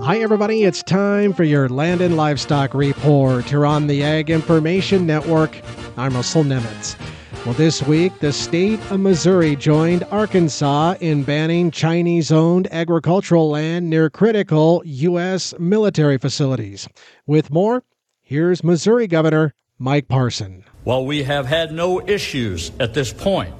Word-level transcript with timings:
Hi, 0.00 0.18
everybody. 0.18 0.62
It's 0.62 0.84
time 0.84 1.32
for 1.32 1.42
your 1.42 1.68
Land 1.68 2.00
and 2.00 2.16
Livestock 2.16 2.72
Report. 2.72 3.50
You're 3.50 3.66
on 3.66 3.88
the 3.88 4.04
Ag 4.04 4.30
Information 4.30 5.06
Network. 5.06 5.60
I'm 5.96 6.14
Russell 6.14 6.44
Nemitz. 6.44 6.94
Well, 7.44 7.54
this 7.54 7.82
week, 7.82 8.16
the 8.20 8.32
state 8.32 8.78
of 8.92 9.00
Missouri 9.00 9.56
joined 9.56 10.04
Arkansas 10.12 10.94
in 11.00 11.24
banning 11.24 11.72
Chinese 11.72 12.30
owned 12.30 12.72
agricultural 12.72 13.50
land 13.50 13.90
near 13.90 14.08
critical 14.08 14.82
U.S. 14.84 15.52
military 15.58 16.16
facilities. 16.16 16.88
With 17.26 17.50
more, 17.50 17.82
here's 18.22 18.62
Missouri 18.62 19.08
Governor 19.08 19.52
Mike 19.80 20.06
Parson. 20.06 20.62
While 20.84 21.06
we 21.06 21.24
have 21.24 21.46
had 21.46 21.72
no 21.72 22.06
issues 22.06 22.70
at 22.78 22.94
this 22.94 23.12
point, 23.12 23.52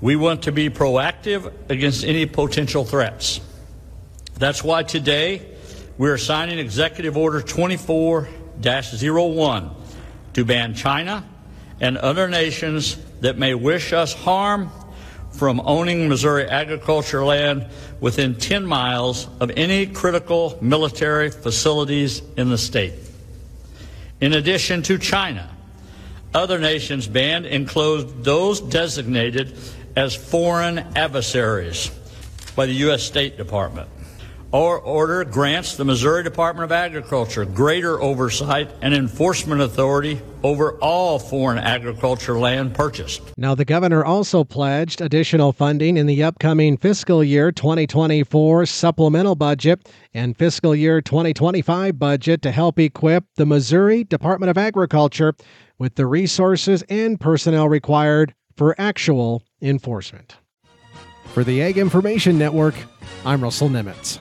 we 0.00 0.16
want 0.16 0.42
to 0.44 0.52
be 0.52 0.70
proactive 0.70 1.52
against 1.68 2.02
any 2.02 2.24
potential 2.24 2.86
threats. 2.86 3.42
That's 4.38 4.64
why 4.64 4.84
today 4.84 5.49
we 6.00 6.08
are 6.08 6.16
signing 6.16 6.58
Executive 6.58 7.14
Order 7.14 7.42
24 7.42 8.26
01 8.62 9.70
to 10.32 10.44
ban 10.46 10.72
China 10.72 11.28
and 11.78 11.98
other 11.98 12.26
nations 12.26 12.96
that 13.20 13.36
may 13.36 13.52
wish 13.52 13.92
us 13.92 14.14
harm 14.14 14.70
from 15.32 15.60
owning 15.60 16.08
Missouri 16.08 16.46
agriculture 16.46 17.22
land 17.22 17.66
within 18.00 18.34
10 18.34 18.64
miles 18.64 19.28
of 19.40 19.50
any 19.58 19.84
critical 19.84 20.56
military 20.62 21.30
facilities 21.30 22.22
in 22.34 22.48
the 22.48 22.56
state. 22.56 22.94
In 24.22 24.32
addition 24.32 24.80
to 24.84 24.96
China, 24.96 25.50
other 26.32 26.58
nations 26.58 27.08
banned 27.08 27.44
closed 27.68 28.24
those 28.24 28.58
designated 28.62 29.54
as 29.94 30.16
foreign 30.16 30.78
adversaries 30.96 31.90
by 32.56 32.64
the 32.64 32.72
U.S. 32.88 33.02
State 33.02 33.36
Department. 33.36 33.90
Our 34.52 34.80
order 34.80 35.24
grants 35.24 35.76
the 35.76 35.84
Missouri 35.84 36.24
Department 36.24 36.64
of 36.64 36.72
Agriculture 36.72 37.44
greater 37.44 38.02
oversight 38.02 38.68
and 38.82 38.92
enforcement 38.92 39.60
authority 39.60 40.20
over 40.42 40.72
all 40.78 41.20
foreign 41.20 41.58
agriculture 41.58 42.36
land 42.36 42.74
purchased. 42.74 43.22
Now, 43.36 43.54
the 43.54 43.64
governor 43.64 44.04
also 44.04 44.42
pledged 44.42 45.00
additional 45.00 45.52
funding 45.52 45.96
in 45.96 46.06
the 46.06 46.24
upcoming 46.24 46.76
fiscal 46.78 47.22
year 47.22 47.52
2024 47.52 48.66
supplemental 48.66 49.36
budget 49.36 49.88
and 50.14 50.36
fiscal 50.36 50.74
year 50.74 51.00
2025 51.00 51.96
budget 51.96 52.42
to 52.42 52.50
help 52.50 52.80
equip 52.80 53.26
the 53.36 53.46
Missouri 53.46 54.02
Department 54.02 54.50
of 54.50 54.58
Agriculture 54.58 55.32
with 55.78 55.94
the 55.94 56.06
resources 56.06 56.82
and 56.88 57.20
personnel 57.20 57.68
required 57.68 58.34
for 58.56 58.74
actual 58.78 59.44
enforcement. 59.62 60.38
For 61.26 61.44
the 61.44 61.62
Ag 61.62 61.78
Information 61.78 62.36
Network, 62.36 62.74
I'm 63.24 63.44
Russell 63.44 63.68
Nemitz. 63.68 64.18